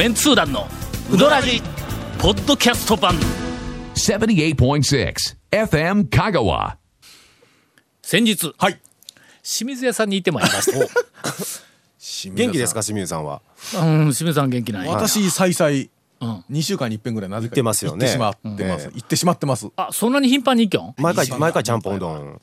[0.00, 0.66] メンツー団の
[1.12, 1.60] ウドラジ
[2.18, 3.14] ポッドキャスト版。
[3.96, 5.14] 78.6
[5.50, 6.76] FM Kagawa.
[8.00, 8.80] 先日はい。
[9.42, 12.30] 清水屋さんに行ってまいりました。
[12.32, 13.42] 元気ですか清水さんは？
[13.74, 13.80] うん
[14.14, 14.88] 清水さん元気ない。
[14.88, 15.90] 私再々うん
[16.20, 18.06] 2週間に一遍ぐらいなぜか行ってますよね。
[18.06, 18.64] 行ってしまって。
[18.64, 18.94] ます、うん。
[18.94, 19.68] 行ってしまってます。
[19.76, 20.94] あそんなに頻繁に行きょん？
[20.98, 22.40] 毎回毎回 ちゃんぽんうどん。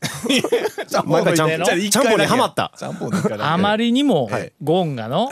[1.06, 2.72] 毎回ちゃんじゃあちゃんぽんにハマった。
[3.40, 4.52] あまりにもはい。
[4.64, 5.30] ゴンがの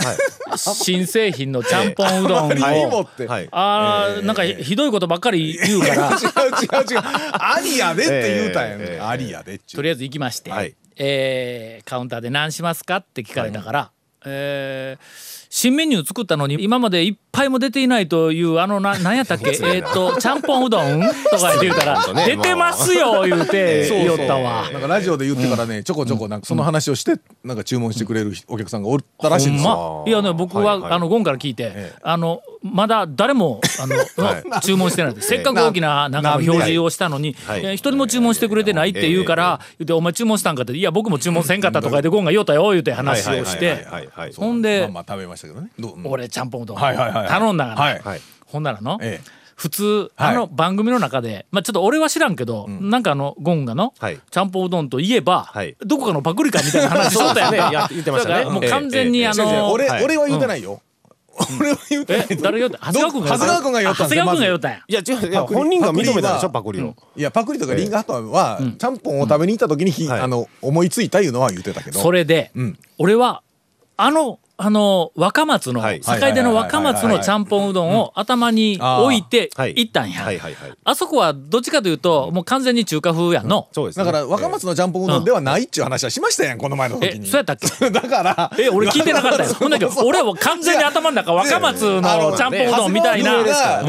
[0.58, 3.48] 新製品のちゃんぽんうどん あまりにもをって、はい。
[3.52, 5.94] あーなんかひどいことばっかり言うから。
[6.14, 7.02] 違う違う違う。
[7.34, 10.75] ありやでって言うたんやん、ええええありやでとりあえず行きまして、はい。
[10.98, 13.91] えーカウンターで何しますかって聞かれたから、
[14.25, 19.52] えー新メニュー作ったのに今まで一杯も出ていないというあのな何やったっけ？
[19.64, 21.00] えーっとちゃんぽんうどん
[21.31, 24.70] とか言うたら「ね 出てますよ」言うて言おったわ。
[24.70, 27.14] なんかラジオで言ってからね、ちょこちょこなんかその話をして
[27.45, 30.03] なんか注文してくれるお客さんがおったらしいんですよ。
[30.06, 30.92] まいやね僕は、はいはい。
[30.92, 32.00] あのゴンから聞いて、ええ。
[32.03, 33.95] あのまだ誰もあの、
[34.59, 37.78] 注文してないせっかく大きななんかの表示をしたのに、はい。
[37.78, 43.70] 人も注文してくれてないって言うから、言うてお前注文したんかっていや僕も注文せんかったとか言ってゴンが言おったよ言うて話をして。
[43.70, 44.33] はいはいはいはい。
[44.36, 45.70] ほんで、まあまあ食べましたけどね。
[46.04, 46.78] 俺ちゃんぽんうどん。
[46.78, 48.22] はいはいはい頼んだから、はいはい。
[48.46, 49.46] ほんならの、ええ。
[49.56, 50.36] 普通あはい。
[50.36, 54.20] の番組の中で、まあちょっと俺は知らんけど、なんかあのゴンがの、はい。
[54.30, 55.76] ちゃんぽんうどんといえば、はい。
[55.80, 57.73] どこかのパクリかみたいな話しとったよねそうですね。
[57.73, 58.36] や言ってましたね。
[58.36, 59.28] だからもう完全に、ええ。
[59.28, 60.04] あの俺、はい。
[60.04, 60.82] 俺は言うてないよ。
[61.60, 62.28] 俺は言うてない。
[62.30, 64.84] え誰が言った長谷川君が言った長谷川君が言ったんや。
[64.88, 66.96] いや違ういや本人が認めたでしょパクリを。
[67.16, 72.00] いやパクリとかリンガートは、ちゃんぽんを食べに行った時にあの思いついたいうのは言ってたけど。
[72.00, 72.78] それで、ん。
[72.98, 73.42] 俺は
[73.98, 76.02] あのあの若松の、はい。
[76.02, 79.73] 境出の若松のちゃんぽんうどんを頭に置いてはい。
[79.75, 80.28] 行ったんや、
[80.84, 83.48] あそこはどっちかというともう完全に中華風やん。
[83.48, 84.06] の、そうですね。
[84.06, 87.28] だから若松のちゃんぽんうどんではないっちゅう話はしましたやんこの前のえ時に。
[87.28, 87.89] そうやったっけ？
[87.92, 88.52] だから。
[88.58, 89.54] え俺聞いてなかったよ。
[89.60, 93.32] ほんだけど俺は完全に頭の中若松のちゃんぽんうどんみたいな、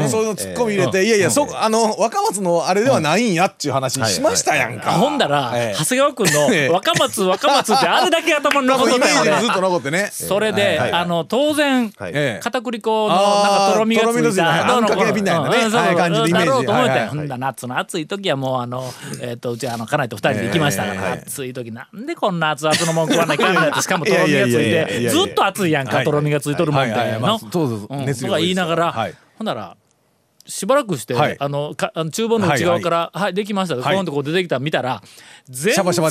[0.09, 4.91] そういうのツッコミ入れて、いやいや、そあの若松のあれではないんやっちゅう話しましたやんか。
[4.93, 6.27] ほんだら、ええ長谷川君
[6.67, 10.09] の 若松若松ってあれだけ頭に残っイとったよねずっと残ってね。
[10.11, 10.91] それで、はい。
[10.91, 14.29] あの当然、片栗粉のなんかとろみがついた。
[14.29, 18.83] いたあんかけみたいなねうんそうはい感じでイメージだろうと思って、はいはいほんだ夏の暑い時はもうあの
[19.21, 29.77] えっ、とうちはあの家内と二人で行きましたから、ええ暑い時なんでこんな熱々のもん食わないかんしかもとろみがついてずっと熱いやんか、はいとろみがついとるもんって、はいはいはいまあのそうそうそううん熱量とか言いながら、はいほんなら
[30.47, 31.35] しばらくして、はい。
[31.39, 33.83] あのかあの厨房の内側から「はい、できました」はい。
[33.83, 35.01] コーンとこう出てきた見たら
[35.49, 35.93] 全然違う。
[35.93, 36.05] シャ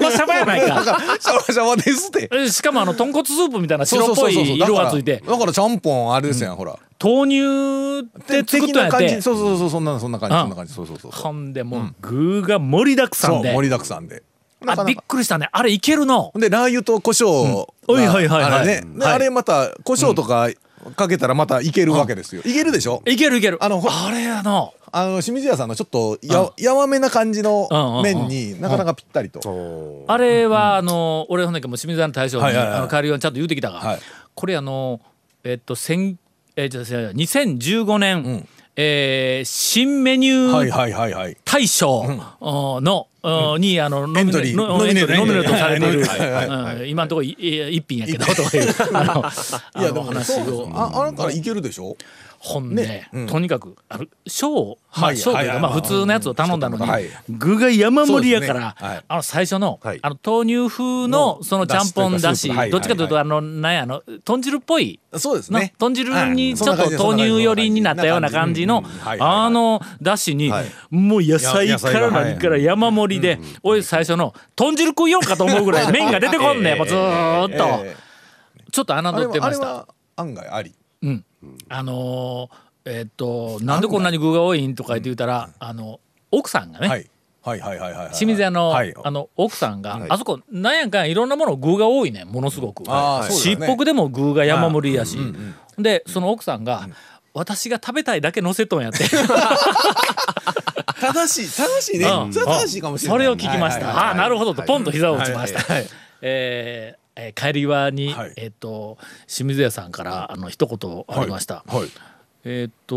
[0.00, 0.82] バシャバやないか。
[1.20, 2.28] シャワシャワですって。
[2.32, 5.22] えしかもあの豚骨スープみたいな白っぽい色がついて。
[5.26, 6.78] だからちゃんぽんあれですやん、ほら。
[7.02, 8.90] 豆乳で作的ったんやって。
[8.90, 9.22] な感じ。
[9.22, 10.40] そうそうそうそんなそんな感じうん。
[10.42, 10.74] そんな感じ。
[10.74, 11.10] そうそうそう。
[11.10, 13.48] ほんでもう具が盛りだくさんで。
[13.48, 14.22] そう盛りだくさんで。
[14.60, 15.48] なかあびっくりしたね。
[15.50, 16.32] あれいけるの。
[16.36, 17.96] でラー油と胡椒うん。
[17.96, 18.66] はいはいはい。
[18.66, 18.82] ね。
[18.86, 19.14] ではい。
[19.14, 20.48] あれまた胡椒とか
[20.96, 22.42] かけたらまたいけるわけですよ。
[22.44, 23.02] いけるでしょ？
[23.06, 23.58] いけるいける。
[23.62, 29.40] あのほあれやのあの清水屋さんのちょっとややわめな感じの麺になかなかぴったりと。
[29.48, 33.98] おあれはあの俺ほんだけもう清水屋の大将にあの帰りをちゃんと言うてきたがはい。
[34.34, 35.00] これあの
[35.44, 36.18] えっと千
[36.56, 41.36] えじゃあじゃあ2015年えー新メニューはいはいはいはい。
[41.44, 42.04] 大賞
[42.40, 43.11] の、うん
[43.58, 46.90] にあのノミネートされている、はい。
[46.90, 48.74] 今のところ一品やけどとかいう。
[48.94, 49.04] あ
[49.76, 51.96] のいや話をああなたらいけるでしょ？
[52.44, 53.26] ほんで、ねうん。
[53.28, 57.04] とにかくあの小まはいあ小というか、まあ、普通のやつを頼んだのに、はい。
[57.28, 58.76] 具が山盛りやから、
[59.06, 60.00] あの最初の,、はい。
[60.02, 65.72] あの豆乳風のそのちゃんぽんだし、どっちかというと、はいあのなんやあの豚汁っぽいのそうですね。
[65.78, 70.64] 豚汁にちょっとはい豆乳寄りになったような感じのあのだしにはい。
[70.90, 77.84] もう野菜から何から山盛りで俺最初の豚汁食いようかと思うぐらい麺が出てこんねんもうずーっと。
[77.84, 77.96] え
[78.72, 79.66] ちょっと侮ってました。
[79.66, 80.74] はあれは案外あり。
[81.02, 81.24] うん
[81.68, 86.00] あのーえーっとなんでこんなに具が多いんとか言って言ったらあの
[86.32, 87.08] 奥さんがねはい。
[87.44, 88.10] はいはいはい。
[88.14, 88.94] 清水屋の,、はい。
[89.02, 90.10] あの奥さんが、はい。
[90.10, 95.18] あそこなんやかんやいろんなもの具が多いねんものすごく、あーそうしっぽくでも具が山盛りやし、
[95.76, 96.88] でその奥さんが、
[97.34, 99.04] 私が食べたいだけ乗せとんやって。
[101.00, 102.06] 正しい正しいね。
[102.06, 103.18] 正しいかもしれない。
[103.18, 105.88] それを聞きました、はいはいはいああなるほどとポンと膝を打ちました、はいはい。
[106.22, 108.32] えーえー帰り際に、はい。
[108.36, 111.88] えっ、と清水屋さんからあの一言ありました、はい。
[112.44, 112.96] えっ、と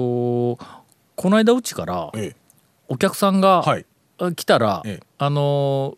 [1.15, 2.35] この間うちからええ。
[2.87, 3.63] お客さんが、
[4.35, 5.07] 来たら、ええ。
[5.17, 5.97] あのー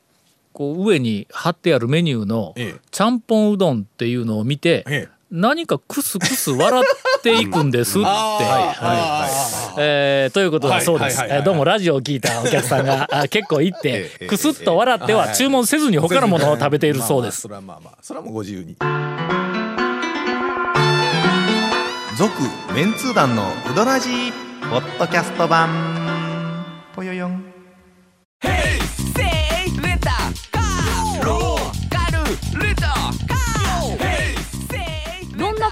[0.53, 2.81] こう上に貼ってあるメニューのええ。
[2.89, 5.09] ちゃんぽんうどんっていうのを見て、ええ。
[5.29, 6.81] 何かクスクス笑
[7.17, 8.07] っていくんですって。
[10.33, 14.27] ということだそうです、どうもラジオを聞いたお客さんがあ結構いってええ。
[14.27, 17.47] クスッと笑っては注文せずに他のものを食べているそうです。
[17.47, 18.75] まあまあそれはまあまあそれはもうご自由に。
[22.17, 24.31] 続続メンツー団のウドラジー
[24.69, 25.69] ポッドキャスト版。
[26.95, 27.46] ぽよよん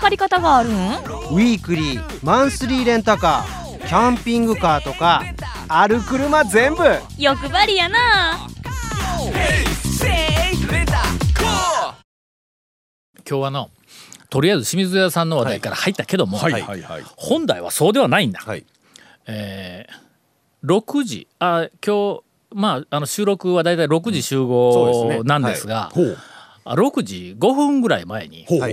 [0.06, 5.24] 借り方があるんウィークリーマンスリーレンタカーキャンピングカーとか
[5.68, 6.84] ある車全部。
[7.18, 8.48] 欲張りやな。
[13.28, 13.72] 今日はの
[14.30, 17.04] とりあえず清水屋さんの話題から入ったけども、はいはいはい。
[17.16, 18.64] 本来はそうではないんだ、はい。
[19.26, 25.24] えー、6時あ今日まああの収録はだいたい6時集合ですね。
[25.24, 26.18] なんですが、ほう。
[26.68, 28.66] あ6時5分ぐらい前にほうほ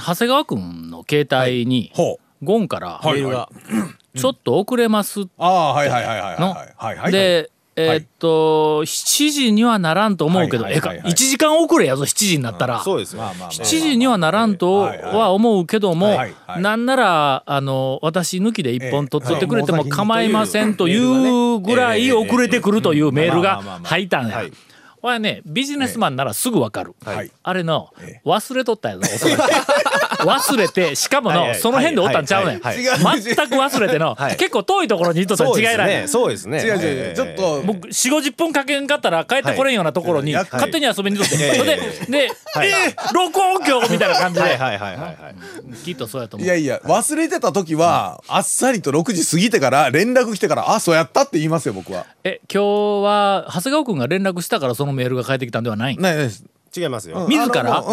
[0.00, 2.44] 長谷川君の携帯に、ほう。
[2.44, 3.48] ゴンからはいメールが
[4.16, 6.50] ちょっと遅れますああはいはいはいはいの。
[6.50, 11.12] はいはいはいでえーっと7時にはならんと思うけどはいええかはいはいはい。
[11.12, 12.80] 1時間遅れやぞ7時になったら。
[12.80, 13.22] そうですよ。
[13.22, 15.16] まあまあまあ7時にはならんとはいはい。
[15.16, 16.62] は思うけども、はいはい。
[16.62, 24.52] なんならあの私抜きで一本取っとってくれてもええはい構いませんというぐらい遅れてくるというメールが入ったんやはい。
[25.02, 26.94] これはねビジネスマンならすぐわかる。
[27.04, 27.30] はい。
[27.42, 29.42] あれのえ忘れとったやぞおそらく
[30.22, 32.60] 忘れてしかもはいはいのその辺でおったんちゃうねん。
[32.60, 33.20] はいはいはい。
[33.20, 34.36] 全く忘れてのはい。
[34.36, 36.58] 結構遠いところにいっとったらそうです違いないねそうですね。
[36.62, 40.48] 違う違うちょっと僕4 5 0分かけんかったら帰ってこれんようなところにはい。
[40.52, 42.68] 勝手に遊びにとって、はいそれでで、はい。
[42.68, 45.76] えー録音今日みたいな感じで、はいはいはいはいはい。
[45.84, 52.06] きっとそうやと思いうやいや忘れてた時はあっさりと6時過ぎてから連絡来てからあそうやったって言いますよ僕は。
[52.22, 55.96] え今日は長谷川君が連絡したからそのメールが返ってきたんではない？
[55.96, 56.44] ないです。
[56.76, 57.24] 違いますよ。
[57.24, 57.28] うん。
[57.28, 57.84] 自ら？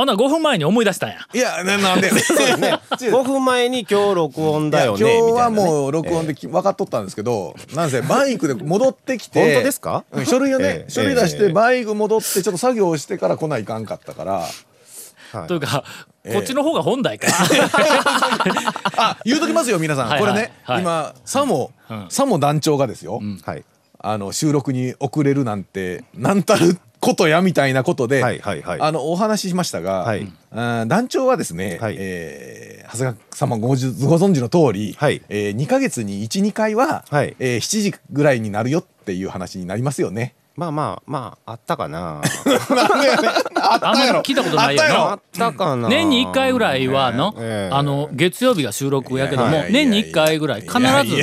[0.00, 1.16] あな5分前に思い出したんや。
[1.34, 2.78] いやななんで そうですね。
[2.92, 10.04] 5分前に今日録音だよね今日はもう録音でき分かっとったんですけど、なんせバイクで戻ってきて本当ですか？
[10.12, 10.90] うん書類をね、ええ。
[10.90, 11.48] 書類出しええ。
[11.48, 14.32] てバイク戻ってちょっと作業してから来ないかんかったから。
[15.32, 15.48] はい。
[15.48, 15.82] というか、
[16.32, 17.26] こっちの方が本題か。
[18.96, 20.82] あ言うときますよ皆さん、これね、はい。
[20.82, 22.06] 今さも、うん。
[22.08, 23.64] さも団長がですよ、はい
[24.00, 28.80] あの収録に遅れるなんてなんたることやみたいなことで、はいはいはい。
[28.80, 30.30] あのお話ししましたが、はい。
[30.50, 31.96] あ団長はですね、はい。
[31.98, 35.20] えー長谷川様ごじご存知の通り、はい。
[35.28, 37.36] えー、2か月に12回は、はい。
[37.38, 40.34] えー7時ぐらいになるよっていう話になりますよね。
[40.56, 42.20] まあまあまああったかな。
[43.80, 45.88] あんまり聞いたことないよあったやろなあったかな。
[45.88, 47.74] 年に1回ぐらいはの,、ええ。
[47.74, 51.22] あの月曜日が収録やけども、年に1回ぐらい必ず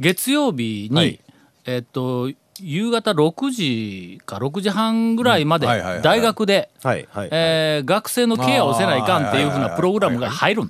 [0.00, 1.20] 月曜日に、はい
[1.66, 2.30] えっと
[2.60, 5.66] 夕方6時か6時半ぐらいまで
[6.02, 10.68] 大学で、学生のケアをせないかんっていうふうなプログラムが入るん。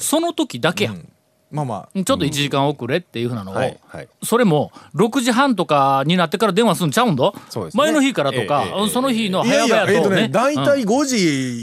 [0.00, 0.94] その時だけや、
[1.50, 2.04] まあまあ。
[2.04, 4.08] ちょっと1時間遅れっていうふうなのを、はいはい。
[4.22, 7.32] それも6時半とかになってから電話するんちゃうんだ、ね。
[7.74, 9.86] 前の日からとか、ええええその日のいや早々とね。
[9.86, 11.16] いやえっ、とね大うん体5時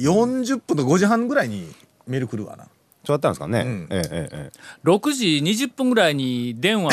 [0.08, 1.74] 40分と5時半ぐらいに
[2.08, 2.66] メール来るわな。
[3.06, 3.64] そうだったんですかね？
[3.64, 6.92] んえええええ6時20分ぐらいに電話を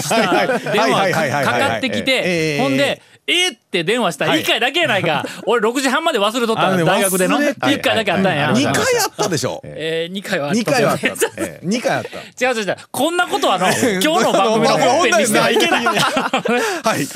[0.00, 9.60] したはいはい電話かかかってきえてえほんで「えっ?」って電話したらはい1回だけやないか俺6時半まで忘れとったのね大学での忘れて1回だけあったんやはい2回あったでしょ。
[9.64, 11.06] え2回はあった2回はあった。
[11.06, 12.18] 違ええ2回あった。
[12.18, 17.06] う違う違うこんなことはの今日の番組の本編にしてはいけないはい。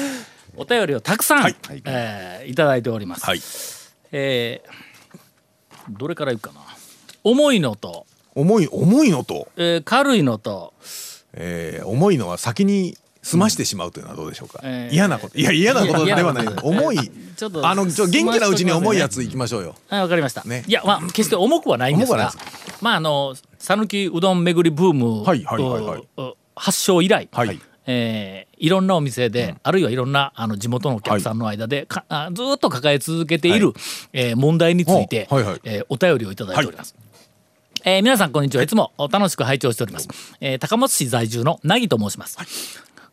[0.56, 3.40] お便りをたくさん、はいえーいただいております、はい。
[4.12, 4.88] えー
[5.90, 6.60] どれからいくかな
[7.24, 8.04] 重いのと、
[8.40, 10.72] 重い重いのと、えー軽いのと
[11.32, 14.60] えー重いのは先に済ましてしまうというのはどうでしょうか。
[14.62, 15.36] えー嫌なこと。
[15.38, 16.98] いや嫌なことではない重い。
[17.36, 19.74] ちょっとあのちょ元気なうちに重いやついきましょうよ。
[19.88, 20.44] はい、わかりました。
[20.44, 22.32] ねいや、まあ、決して重くはないんですが
[22.80, 27.60] まあ、あの、讃岐うどん巡りブーム、はいはいはいはいうう発祥以来、はい。
[27.86, 33.72] えーいろんなお店で、あるいはいろんなあの地元のお客さんの間で、かあずーっと抱え続けている、
[34.12, 36.96] えー問題について、おはいはいえーお便りをいただいております。
[37.84, 38.62] えー皆さんこんにちは。
[38.62, 40.08] いつも楽しく拝聴しております、
[40.40, 42.38] えー高松市在住のなぎと申します、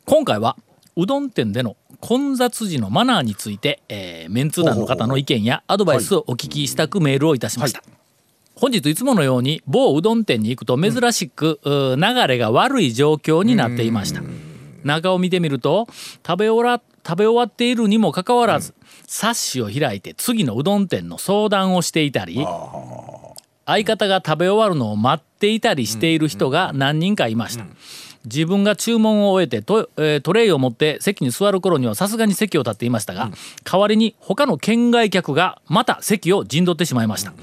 [0.05, 0.57] 今回は
[0.95, 7.83] うどん店での混雑時のマナーについて、えーメンツー団の方の意見やアドバイスをお聞きしたくメールをいたしました、
[8.55, 14.21] 本日いつものように某うどん店に行くと珍しく、うー流れが悪い状況になっていました。
[14.83, 15.87] 中を見てみると
[16.25, 18.73] 食べ終わ食べ終わっているにもかかわらず、
[19.07, 22.35] 冊子を開いて次のうどん店の相談をしていたり
[23.65, 27.65] 相方が食べ終わるのを待っていたりしている人が何人かいました。
[28.25, 33.29] 自分が注文を終えてト,、えートレイを持って席に座る頃にはさすがに席を立っていましたが、
[33.63, 37.33] 代わりに他の県外客がまた席を陣取ってしまいました。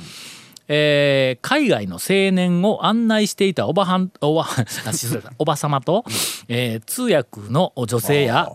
[0.69, 4.47] えー海外の青年を案内していたおばはんおば
[5.39, 6.05] おば様と、
[6.49, 8.49] えー通訳の女性や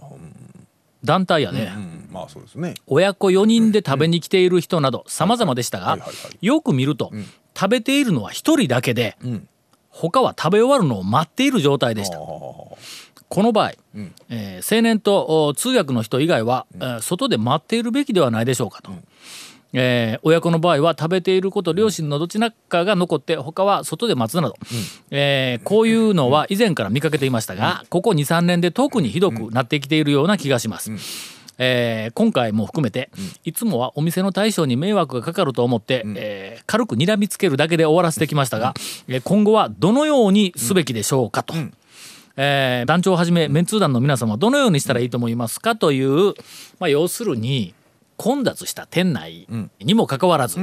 [1.03, 2.73] 団体やね、うんまあそうですね。
[2.87, 5.97] 親子4人で食べに来ている人など様々でしたが
[6.41, 7.11] よく見ると
[7.59, 9.47] 食べているのは一人だけで、ん。
[9.89, 12.19] 他は食べ終わるのを待っている状態でした。
[12.19, 12.77] こ
[13.43, 13.71] の場合、
[14.29, 18.91] えー青年とお通訳の人以外は、えー外で待っているべきではないでしょうかと。
[19.73, 24.55] えー親子の場合は食べていること両親のどちらかが残って他は外で待つなど、
[25.09, 30.91] えーこういうのは以前から見かけていましたが、ここ23年で特にひどくなってきているような気がします。
[31.57, 33.09] えー今回も含めて、
[33.43, 38.73] いつもはお店の大将に迷惑がかかると思って、えー軽く睨みつけるだけで終わらせてきましたが、
[39.07, 41.53] えー今後はどのようにすべきでしょうかと。
[42.35, 46.33] えー団長をはじめメンツー団の皆様はどのようにしたらいいと思いますかという、
[46.79, 47.73] まあ、要するに
[48.17, 49.47] 混雑した店内
[49.79, 50.59] にもかかわらず、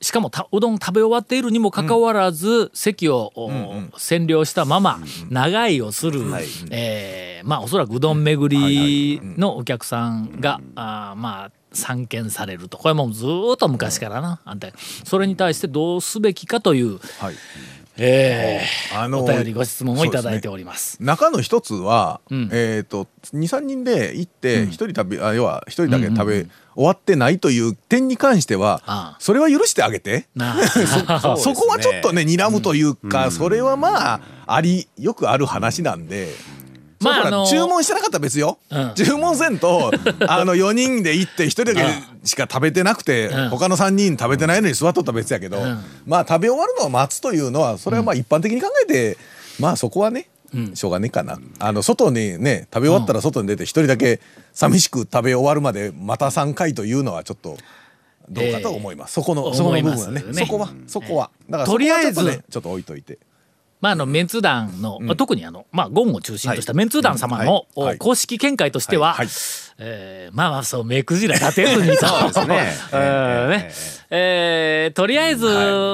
[0.00, 3.50] しかもたうどん食べ終わっているにもかかわらず、席を、お
[3.98, 6.22] 占領したまま長居をする、
[6.70, 12.78] えーまあおそらくうどん巡りのお客さんが、あーまあ散見されると。
[12.78, 14.68] これもうずーっと昔からな、あんた
[15.04, 17.34] それに対してどうすべきかという、はい
[18.02, 20.96] えーあのお便りご質問をいただいております。
[21.00, 22.48] 中の一つは、ん。
[22.50, 29.16] えっ、と23人で行って一人食べ、あ要は一人だけ食べ、終わってないという点に関しては、ああ。
[29.20, 30.26] それは許してあげて。
[30.34, 31.36] なあ。
[31.36, 36.28] そこはちょっとね睨むというか、それはまあありよくある話なんで。
[37.00, 38.92] まああの注文してなかったら別よ、うん。
[38.94, 39.90] 注文せんと
[40.28, 41.82] あの4人で行って1人だけ
[42.24, 43.48] しか食べてなくて、うん。
[43.48, 45.84] 他の3人食べてないのに座っとったら別やけど、ん。
[46.06, 49.18] まあ食べ終わるのを待つというのはそれはまあ一般的に考えて、
[49.58, 50.28] まあそこはね、
[50.74, 51.38] しょうがねえかな。
[51.58, 54.20] あの外にね食べ終わったら外に出て1人だけ
[54.52, 57.56] 寂しく食べ終わるまでまた3回というのはちょっと。
[58.28, 60.22] どうかと思います、そこのそこの部分はね。
[60.22, 61.30] ねそこはそこは。
[61.48, 63.18] だからとりあえずねちょっと置いといて
[63.80, 67.96] まあ、あのメンツー団の、特にあの、まあ、ゴンを中心としたメンツー団様の、うんはい。
[67.96, 69.26] お公式見解としては、はい。
[69.26, 69.34] はい。
[69.82, 72.72] えーまあまあそう目くじら立てずにそうですね。
[72.92, 73.72] えーね。
[74.10, 75.46] えーとりあえず、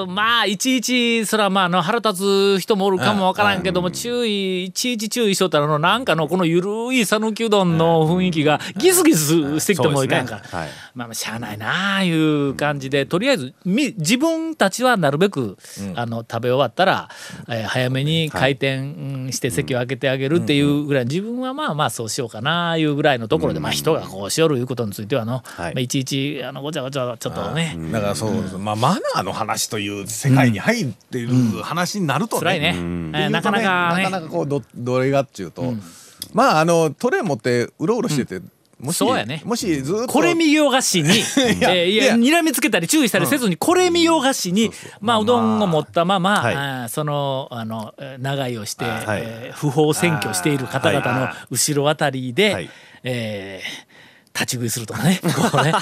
[0.09, 10.41] まあいちいちそれはまああの腹立つ人もおるかもわからんけども、注意いちいち注意しとったらあのなんかのこのゆるい讃岐うどんの雰囲気がギスギスしてきてもいかんか。
[10.53, 15.59] ら、はいまあまあしゃあないなあいう感じでとりあえずみ自分たちはなるべく、
[15.95, 17.11] あの食べ終わったら、
[17.49, 25.75] えー早めに開店して席を開けてあげるっていうぐらい、自分はまあまあそうしようかなあいうぐらいのところで、まあ人がこうしよるいうことについてはの、はい。
[25.75, 31.29] まあ、いちいちあのごちゃごちゃちょっとね、だからそう、まあマナーの話という世界に入ってる
[31.63, 34.05] 話になるとね、辛いね、えーなかなかね。
[34.05, 35.75] なかなかこうどどれがっちゅうと、
[36.33, 38.41] まああのトレー持ってうろうろしてて、
[38.79, 39.41] もしそうやね。
[39.45, 40.07] もしずっと。
[40.09, 41.15] これ見よがしにや
[41.75, 46.55] えーいいやや睨みつけたり注意したりせずにこれ見よがしにまあうどんを持ったまま、はい。
[46.55, 49.05] あーそのあのえー長居をして、はい。
[49.25, 52.71] えー不法占拠している方々の後ろあたりで、はい。
[53.05, 53.87] えー
[54.39, 55.19] 立ち食いするとかね。
[55.23, 55.73] こうね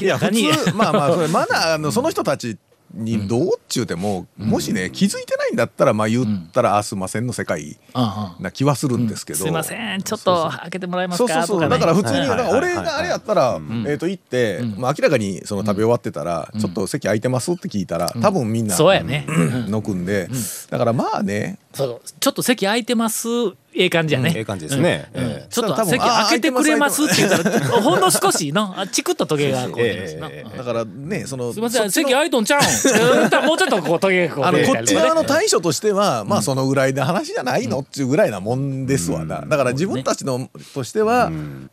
[0.00, 0.70] いや普明らかに。
[0.70, 2.56] 通まあまあそれマナーのその人たち
[2.94, 8.06] にどうっちゅうても、もしね気づいてないんだったらまあ言ったら「あすいません」の世界うんう
[8.40, 10.02] んな気はするんですけど、すいません。
[10.02, 11.68] ちょっと開けてもらえますそうそうそう、ね。
[11.68, 13.84] だから普通に、はいだから俺があれやったら、ん。
[13.86, 19.26] えっ、と行って、まあ明らかにその食べ終わってたら、ちょっと席空いてますって聞いたら、多分みんな、そうやね、
[19.68, 20.28] のくんで、
[20.70, 23.28] だからまあね、そうちょっと席空いてます？
[23.74, 25.08] ええ感じやね、ええ感じですね。
[25.14, 25.24] うん。
[25.24, 25.46] ええ。
[25.48, 27.04] ちょっと席開けてくれます？
[27.04, 32.64] って言ったら ほんの少しのあチクッとトゲがこうだからね、その、すいません席空いとんちゃうん？
[33.38, 33.46] うん。
[33.46, 41.30] もうちょっとこうトゲがこうあのこっち側の対処としては、まあそのぐらいの話じゃないのっていうぐらいなもんですわな、だから自分たちのとしては、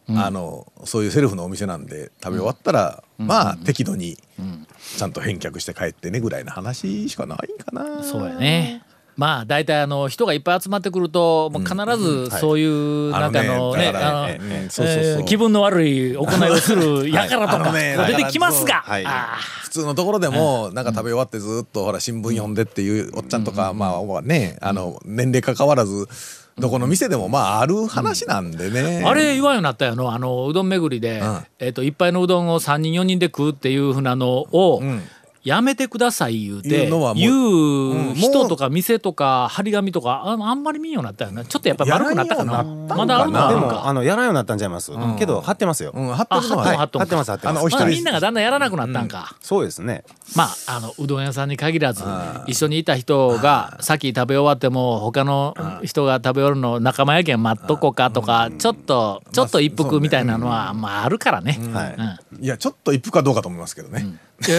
[0.10, 4.18] あのそういうセルフのお店なんで食べ終わったら、まあ適度に
[4.98, 8.04] ちゃんと返却して帰ってねぐらいの話しかないんかな。
[8.04, 8.84] そうやね
[9.18, 18.84] まあ大体あの人がいっぱい集まってくるともう必ずそういうなんかのねあの気分の悪い行いをするやからとか出てきますが。
[19.64, 26.08] 普通のところでもなんか食べ終わってずっとほら新聞読んでっていうおっちゃんとかまあねあの年齢関わらず
[26.58, 29.04] どこの店でもまあある話なんでね。
[29.04, 29.96] ーあれ言わんようになったよ。
[29.96, 31.46] のあのうどん巡りでん。
[31.60, 35.02] えっと一杯のうどんを3人4人で食うっていうふうなのをん
[35.46, 42.98] やめてください言うていうのはもう言う人とか店とか張り紙とかああんまり見んようになったよなちょっとやっぱ丸くなったかなやらんようになったんかな。
[42.98, 44.92] まだあるのはあでもあのやらんようになったんちゃいます？
[45.18, 45.92] けど貼ってますよ。
[45.94, 47.86] うん、貼ってあるのは、貼っても貼っとんか貼ってます貼ってます。
[47.86, 50.04] みんながだんだんやらなくなったんか、そうですね。
[50.36, 52.04] まああのうどん屋さんに限らず
[52.48, 61.60] 一緒にいた人が先食べ終わっても他の人が食べ終わるの仲間やけん待っとこうかとかちょっとちょっと一服みたいなのはまああるからね。
[61.72, 61.96] はい。
[62.36, 62.44] うん。
[62.44, 64.06] いやちょっと一服かどうかと思いますけどね。
[64.44, 64.52] ち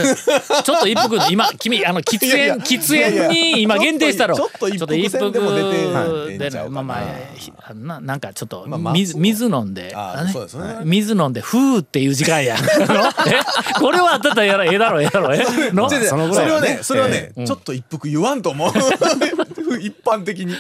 [0.71, 4.35] ょっと一服今君あの喫いやいや煙喫煙に今限定したろ。
[4.37, 7.03] ちょっとちょっと一服でも出てはいでまあまあ
[7.37, 10.33] ひななんかちょっとまあ水水飲んであね？
[10.33, 10.79] そうですね。
[10.85, 12.57] 水飲んでふーっていう時間や
[13.79, 15.39] これはあったらやらええだろええだろえ
[15.73, 15.89] の？
[15.93, 16.79] 違う違うそのぐらいはね。
[16.83, 18.71] それはねそれはね、ちょっと一服言わんと思う。
[19.81, 20.55] 一般的に。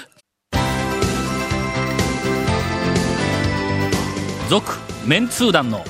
[4.48, 5.84] 続メンツー団の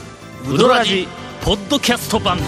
[0.51, 1.07] ウドラジ
[1.43, 2.39] ポッドキャスト版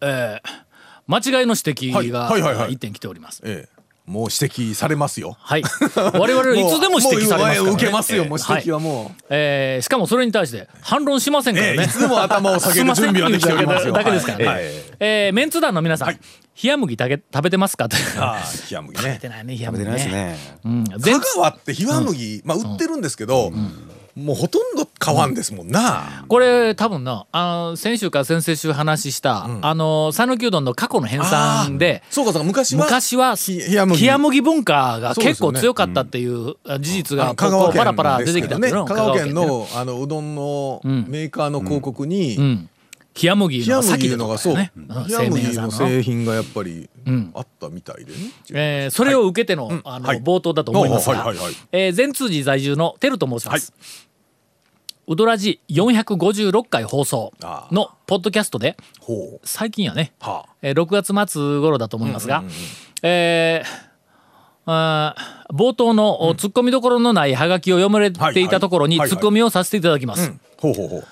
[0.00, 0.68] えー
[1.10, 3.40] 間違いの指摘が一点来ております。
[3.44, 4.36] ええもう指
[4.70, 5.62] 摘されますよはい。
[5.94, 7.60] 我々 はいつでも指摘されますね。
[7.60, 8.76] もう受けますよもう指摘は。
[8.78, 11.72] はいもう、えーしかもそれに対して反論しませんからね。
[11.78, 14.44] ええいつでも頭を下げる準備はできておりますよだけですからね。
[14.46, 14.62] はい
[15.00, 16.20] えーメンツ団の皆さん、はい
[16.62, 17.88] 冷麦食べ食べてますか？
[17.88, 17.96] と。
[18.18, 20.12] ああ冷麦ね食べてないね冷麦食べてないですね。
[20.12, 20.38] ね。
[20.64, 20.84] うん。
[20.84, 23.52] 香全川って冷麦、まあ売ってるんですけど、
[24.18, 38.84] もうほとんど買わんですもんな、これ多分なあの先週か先々週話した、あの讃岐うどんの過去の編纂でそうかそうか昔は昔はひ冷麦冷麦文化が結構強かったっていうあ事実がこう香川県パラパラ出てきたっていうの。
[38.84, 39.32] ですけどね香川県ね。
[39.34, 41.04] のあのうどんのん。
[41.08, 42.68] メーカーの広告に、うん。
[43.20, 47.30] 冷麦冷の先麦でとかのがそう、ね冷麦の製品がやっぱりん。
[47.34, 48.18] あったみたいでね、
[48.52, 50.22] えーそれを受けての,、あのはい。
[50.22, 53.72] 冒頭だと思いますが、はいはいはいえー善通寺在住のテルと申します。
[55.10, 57.32] ウドラジ456回放送
[57.72, 58.76] のポッドキャストで
[59.42, 60.54] 最近やね、はあ。
[60.60, 62.44] えー6月末頃だと思いますが、
[63.02, 63.88] えー
[64.70, 70.30] あー冒頭のおツッコミどころのないハガキを読まれていたところにツッコミをさせていただきます。
[70.58, 71.06] ほうほうほう。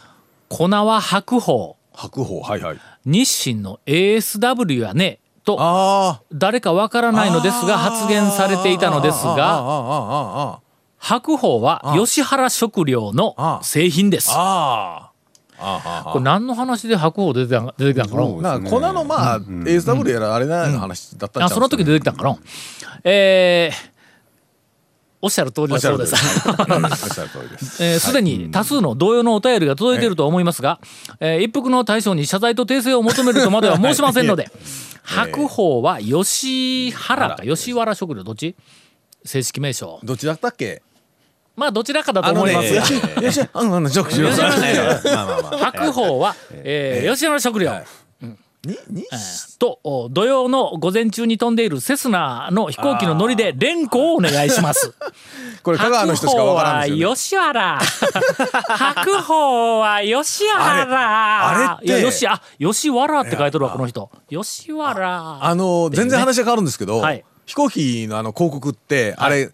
[0.51, 1.79] 粉は白鵬。
[1.95, 2.41] 白鵬。
[2.43, 2.79] はいはい。
[3.07, 5.21] 日清の ASW やね。
[5.47, 10.61] とあ誰かわからないのですが発言されていたのですが
[11.09, 14.31] 白鵬は吉原食料の製品です。
[14.33, 15.13] ああ。
[15.59, 18.23] あああこれ何の話で白鵬出てたん出てきたんかな？
[18.29, 21.47] そうなんか粉のまあ ASW やらあれなの話だったんちゃう？
[21.47, 22.37] あその時出てきたんかな？
[23.05, 23.97] えー
[25.23, 26.15] おっしゃる通りだそうです。
[26.15, 27.83] おっしゃる通りです。
[27.83, 30.79] えーすでに多数の同様のお便りが届いていると思いますが、
[31.21, 34.51] えー一服の大将に謝罪と訂正を求めるとまでは申しませんので
[35.03, 38.57] 白鵬は吉原か吉原食料どっち？
[39.25, 40.01] 正式名称。
[40.05, 40.83] どっちだったっけ？
[41.57, 42.75] まあどちらかだと思います。
[42.75, 42.83] が、
[44.61, 47.73] ねまあまあまあ白鵬は、えー吉原食料、
[49.59, 54.93] とお土曜の午前中に飛んでいるセスナの飛行機の乗りで連呼をお願いします。
[55.63, 57.81] これ香川の人しかわからんですよ、ね、白鵬は吉原。
[58.69, 61.49] 白鵬は吉原。
[61.49, 64.11] あれあれっていや吉あ吉原って書いてるわこの人。
[64.29, 65.39] 吉原。
[65.41, 67.25] あの全然話が変わるんですけど、はい。
[67.47, 69.51] 飛行機のあの広告ってあれ、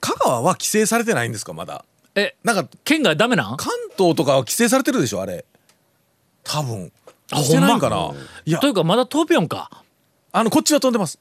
[0.00, 1.84] 香川は規制されてないんですかまだ？
[2.14, 3.56] えなんか県外ダメなん？
[3.56, 5.44] 関東とかは規制されてるでしょあれ。
[6.44, 6.92] 多分。
[7.32, 8.10] あしてないんかな、
[8.44, 8.58] いや。
[8.58, 9.70] というかまだ飛びよんか。
[10.32, 11.18] あのこっちは飛んでます。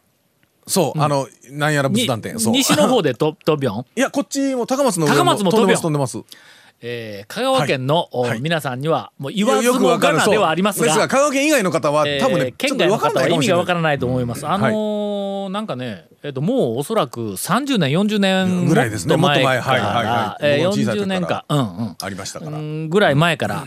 [0.66, 2.40] そう、あのなんやら仏に壇店。
[2.40, 2.54] そう。
[2.54, 3.86] 西の方でと飛びよん？
[3.96, 6.38] いやこっちも高松の上高松も飛ぶよ飛んでます飛んで
[6.82, 8.10] えー香川県の、
[8.42, 10.94] 皆さんにはもう言わずもがなではありますが。
[10.94, 14.48] すが香川県以外の方は、えー多分ね県外の方はい意味がわからないと思います。
[14.48, 19.18] あのーなんかね、えっともうおそらく30年40年ぐらいですね。
[19.18, 19.44] もっと前。
[19.44, 20.52] かもっと前はいはいはら、い。
[20.54, 21.96] えー僕も小さい時40年か、うんうん。
[22.02, 23.66] ありましたから、うんぐらい前から、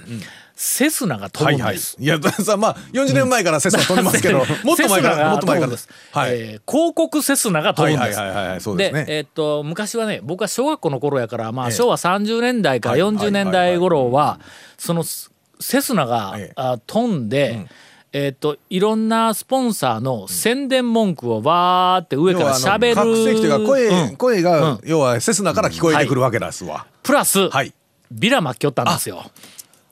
[0.64, 1.96] セスナが飛はいはいぶんです。
[1.98, 5.72] いや さまあ40年前からセスナ飛んでますけど、もっと前からもっと前から。
[5.72, 5.88] です。
[6.12, 8.18] はい、えー広告セスナが飛ぶんです。
[8.20, 9.04] はいはいはいはいそうですね。
[9.08, 11.72] えーっと昔はね僕は小学校の頃やから、まあ、ええ。
[11.74, 13.14] 昭和30年代からはい。
[13.14, 14.38] 40年代頃は
[14.78, 16.52] そのスセスナが、ええ。
[16.54, 17.66] あ飛んで、
[18.12, 22.94] えーっといろんなスポンサーの宣伝文句をわーって上からしゃべる。
[22.94, 24.16] 各席というか声、うん。
[24.16, 24.80] 声が、うん。
[24.84, 27.74] 要はセスナから聞こえてくるわけですわ、プラス、はい。
[28.12, 29.24] ビラ巻きよったんですよ。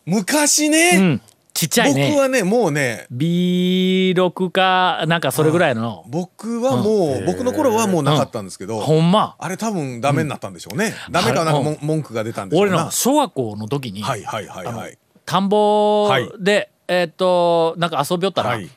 [0.06, 1.20] 昔ね、うん、
[1.52, 2.08] ちっちゃいね。
[2.10, 9.36] 僕はねもうね B6 かなんかそれぐらいの、僕はもう、僕の頃はもうなかったんですけど、ほんま。
[9.38, 12.76] あれ多分ダメになったんでしょうね、ダメかなんか文句が出たんでしょうな。
[12.76, 14.98] 俺の小学校の時に、はいはいはいはい。
[15.26, 16.30] 田んぼはい。
[16.40, 18.68] で、えーっとなんか遊びよったら、はい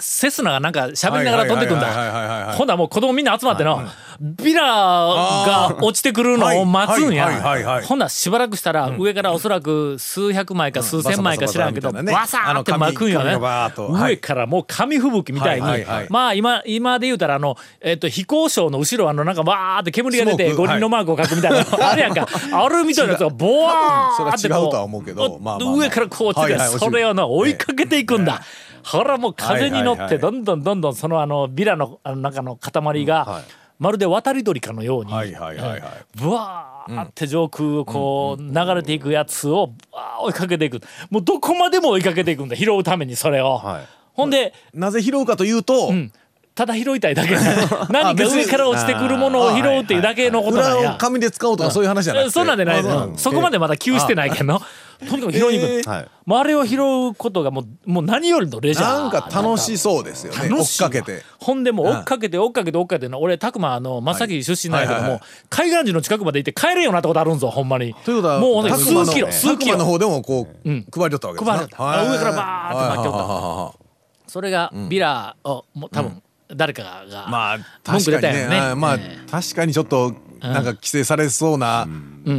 [0.00, 2.54] セスナがなんか喋りながら飛んでくんだ。
[2.54, 3.82] ほんならもう子供みんな集まっての、
[4.20, 13.34] ビラが落ちてくるのを待つんや、ほんならしばらくしたら上からおそらく数百枚か数千枚か知らんけどバサバサーって巻くんよね。
[13.34, 16.06] 上からもう紙吹雪みたいに、はいはいはい。
[16.10, 22.26] まあ今今で言うたらあの、えっと飛行場の後ろあのなんかバーって煙が出て五輪のマークを書くみたいな、 あれやんか。
[22.52, 25.76] あれみたいなやつが ボワーってうことは思うけどまあまあまあ。
[25.76, 28.42] 上からこう落ちて、それをの追いかけていくんだ、
[28.84, 33.42] ほらもう風に乗ってどんどんどんどんそのあのビラの中の塊が、
[33.78, 35.82] まるで渡り鳥かのように、はいはいはいはい。
[36.14, 40.80] ブワーって上空をこう流れていくやつをブワー追いかけていく。
[41.10, 43.86] もうどこまでも追いかけていくんだ拾うためにそれを、はい。
[44.12, 46.12] ほんで、なぜ拾うかというと、うん、
[46.54, 47.34] ただ拾いたいだけ。
[47.90, 50.80] 何か上から落ちてくるものを拾うっていうだけのことなんや。
[50.80, 52.82] 裏を紙で使おうとかそういう話じゃなくて、そんなんでない
[53.16, 54.60] そこまでまだ急してないけど
[55.08, 55.88] とにかく拾いに行く、えー。
[55.88, 56.08] はい。
[56.24, 58.88] もうあれを拾うことがもうもう何よりのレジャー。
[58.88, 60.38] なんか楽しそうですよね。
[60.40, 60.82] 追っ楽しい。
[60.82, 61.22] わかけて。
[61.38, 67.94] ほんでもう追っかけて追っかけて追っかけての俺拓磨あの真崎出身なんやけどもはいはい海岸寺の近くまで行って帰れんようなってことあるんぞほんまに。
[68.04, 69.76] ということはもう数キロ数キロ。
[69.76, 70.86] 拓磨の方でもこう、うん。
[70.92, 71.82] 配りとったわけです配りよった。
[71.82, 72.08] はい。
[72.08, 73.18] 上からバーッと巻きよった。
[73.18, 73.82] はいはいはいはい
[74.28, 76.22] それがビラをもう多分
[76.54, 78.40] 誰かがまあ文句確かにね。
[78.40, 78.56] 出たよね。
[78.60, 79.18] あまあ、え。
[79.30, 81.86] 確かにちょっとなんか規制されそうな、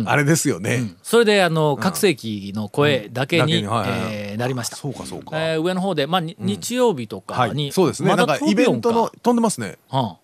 [0.05, 4.09] あれですよね、それであの覚醒器の声だけににはいはいはい。
[4.11, 4.75] えーなりました。
[4.75, 7.49] そうかそうか、えー上の方でまあに日曜日とはい。
[7.49, 9.77] かにそうですね、まだなんかイベントの飛飛んでますね。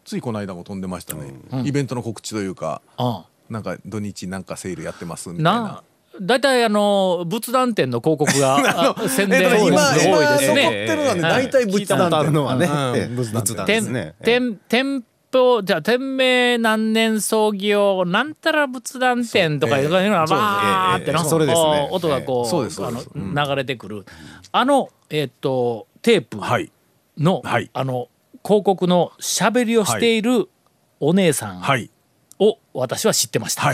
[0.06, 1.34] ついこの間も飛んでましたね、
[1.66, 3.08] イベントの告知というかうん。
[3.08, 3.18] うん
[3.50, 5.52] なんか土日なんかセールやってますみたいな。
[5.64, 5.84] な
[6.22, 8.58] 大体あの仏壇店の広告が
[9.00, 10.86] あ宣伝多いです今残っね。
[10.88, 11.22] てるのはね。
[11.24, 12.68] はい大体仏壇聞いたことあるのはね。
[13.16, 14.14] 仏壇です店ね。
[14.24, 21.88] 店店舗じゃあ店名何年創業なんたら仏壇店とかいうのがバーってのそうですええそれですね。
[21.90, 24.06] こう音がこうあの流れてくる。
[24.52, 26.72] あのえっとテープはい。
[27.18, 27.70] のはい。
[27.74, 28.10] あの
[28.44, 30.50] 広告の喋りをしている
[31.00, 31.92] お姉さんはい。
[32.40, 33.74] を私は知ってました。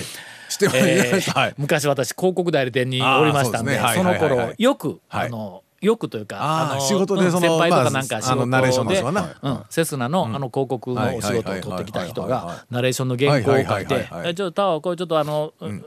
[1.57, 5.27] 昔私広告代理店におりましたんでその頃はいよく、はい。
[5.27, 9.01] あのよくというかのあー仕事でうんその先輩とまあかなんか仕事で
[9.41, 15.85] うんセスナのあの広告のお仕事を取ってきた人がナレーションの原稿を書いはいはいはいてはいはい「えちょっとタワーこれちょっとあの、うん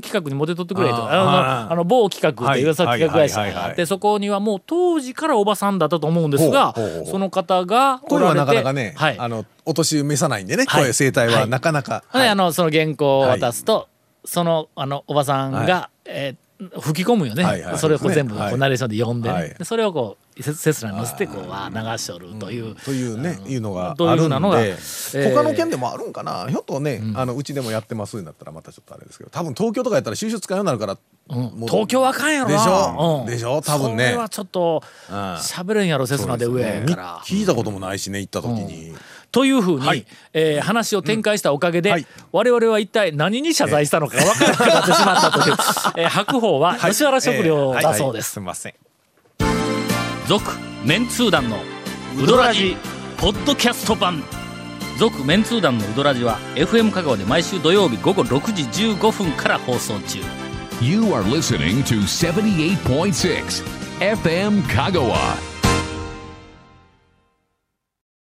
[0.00, 6.74] 企画に持って取ってくれ」とかあのあの某企画っていうさはい企画会社はいはいはいはいがあってそこにはもう当時からおばさんだったと思うんですが
[7.06, 13.88] その方がお声はられてなかなかね、はいあのお年召さないんでね、はい声声帯はなかなか、ほんではいあのその原稿を渡すと、
[14.24, 16.45] そのあのおばさんが、はえー
[16.80, 17.78] 吹き込むよね、はいはい。
[17.78, 19.34] それをこう全部こうナレーションで読んで,、ね。
[19.34, 19.54] はい。
[19.54, 25.34] でそれをこうセセスナに載せてこう流しとるという、というね、いうのがというふうなのがえー。
[25.34, 26.46] 他の県でもあるんかな？
[26.48, 31.50] ひょっとね、あのうちでもやってますんだったらまたちょっとあれですけど多分東京とかやったら収集使うようになるから、うん。
[31.66, 32.56] 東京はあかんやろな。
[32.56, 33.20] でしょ？
[33.20, 33.26] うん。
[33.26, 33.60] でしょ？
[33.60, 34.06] 多分ね。
[34.06, 35.16] それはちょっとうん。
[35.36, 37.22] 喋れんやろセスナで上ねから。
[37.24, 38.94] 聞いたこともないしね行った時に、
[39.36, 40.06] というふうに、はい。
[40.32, 41.94] えー話を展開したおかげで、うん。
[41.96, 42.06] はい。
[42.32, 45.56] 我々は一体何に謝罪したのか分からなくなってしまったという、
[46.02, 48.30] えー白鵬は吉原食料だそうです。
[48.32, 48.74] すみません。
[50.26, 50.52] 続
[50.84, 51.58] メンツー団の
[52.18, 52.78] ウドラジ
[53.18, 54.24] ポッドキャスト版。
[54.98, 60.18] 続メンツー団のウドラジは FM 香川で毎週土曜日午後6時15分から放送中。
[60.80, 63.62] You are listening to 78.6
[64.00, 65.55] FM Kagawa.